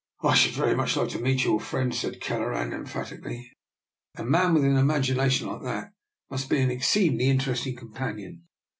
"I 0.23 0.33
should 0.33 0.53
very 0.55 0.73
much 0.73 0.95
like 0.95 1.09
to 1.09 1.19
meet 1.19 1.43
your 1.43 1.59
friend," 1.59 1.93
said 1.93 2.19
Kelleran 2.21 2.73
emphatically. 2.73 3.51
A 4.17 4.23
man 4.25 4.55
with 4.55 4.63
an 4.65 4.75
imagination 4.75 5.45
like 5.45 5.61
that 5.61 5.93
must 6.27 6.49
be 6.49 6.59
an 6.59 6.71
ex 6.71 6.87
ceedingly 6.91 7.25
interesting 7.27 7.75
companion. 7.75 8.47